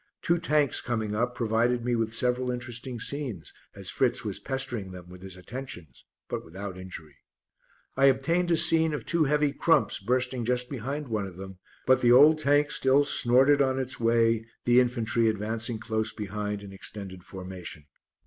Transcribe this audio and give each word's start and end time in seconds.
Two 0.23 0.39
Tanks 0.39 0.81
coming 0.81 1.15
up 1.15 1.35
provided 1.35 1.85
me 1.85 1.95
with 1.95 2.11
several 2.11 2.49
interesting 2.49 2.99
scenes 2.99 3.53
as 3.75 3.91
Fritz 3.91 4.25
was 4.25 4.39
pestering 4.39 4.89
them 4.89 5.09
with 5.09 5.21
his 5.21 5.37
attentions 5.37 6.05
but 6.27 6.43
without 6.43 6.75
injury. 6.75 7.17
I 7.95 8.05
obtained 8.05 8.49
a 8.49 8.57
scene 8.57 8.95
of 8.95 9.05
two 9.05 9.25
heavy 9.25 9.53
"crumps" 9.53 9.99
bursting 9.99 10.43
just 10.43 10.71
behind 10.71 11.07
one 11.07 11.27
of 11.27 11.37
them, 11.37 11.59
but 11.85 12.01
the 12.01 12.11
old 12.13 12.39
Tank 12.39 12.71
still 12.71 13.03
snorted 13.03 13.61
on 13.61 13.77
its 13.77 13.99
way, 13.99 14.43
the 14.65 14.79
infantry 14.79 15.27
advancing 15.29 15.77
close 15.77 16.11
behind 16.11 16.63
in 16.63 16.73
extended 16.73 17.23
formation. 17.23 17.85